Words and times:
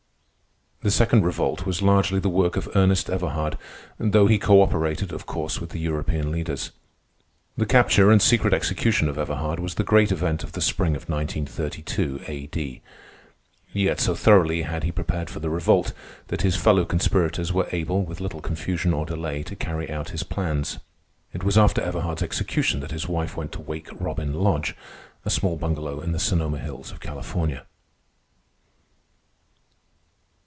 The 0.83 0.89
Second 0.89 1.23
Revolt 1.25 1.63
was 1.67 1.83
largely 1.83 2.19
the 2.19 2.27
work 2.27 2.55
of 2.57 2.67
Ernest 2.73 3.07
Everhard, 3.07 3.55
though 3.99 4.25
he 4.25 4.39
coöperated, 4.39 5.11
of 5.11 5.27
course, 5.27 5.61
with 5.61 5.69
the 5.69 5.79
European 5.79 6.31
leaders. 6.31 6.71
The 7.55 7.67
capture 7.67 8.09
and 8.09 8.19
secret 8.19 8.51
execution 8.51 9.07
of 9.07 9.19
Everhard 9.19 9.59
was 9.59 9.75
the 9.75 9.83
great 9.83 10.11
event 10.11 10.43
of 10.43 10.53
the 10.53 10.59
spring 10.59 10.95
of 10.95 11.07
1932 11.07 12.21
A.D. 12.27 12.81
Yet 13.71 13.99
so 13.99 14.15
thoroughly 14.15 14.63
had 14.63 14.83
he 14.83 14.91
prepared 14.91 15.29
for 15.29 15.39
the 15.39 15.51
revolt, 15.51 15.93
that 16.29 16.41
his 16.41 16.55
fellow 16.55 16.83
conspirators 16.83 17.53
were 17.53 17.69
able, 17.71 18.01
with 18.01 18.19
little 18.19 18.41
confusion 18.41 18.91
or 18.91 19.05
delay, 19.05 19.43
to 19.43 19.55
carry 19.55 19.87
out 19.87 20.09
his 20.09 20.23
plans. 20.23 20.79
It 21.31 21.43
was 21.43 21.59
after 21.59 21.79
Everhard's 21.83 22.23
execution 22.23 22.79
that 22.79 22.89
his 22.89 23.07
wife 23.07 23.37
went 23.37 23.51
to 23.51 23.61
Wake 23.61 23.89
Robin 23.99 24.33
Lodge, 24.33 24.75
a 25.25 25.29
small 25.29 25.57
bungalow 25.57 25.99
in 26.01 26.11
the 26.11 26.17
Sonoma 26.19 26.57
Hills 26.57 26.91
of 26.91 26.99
California. 26.99 27.67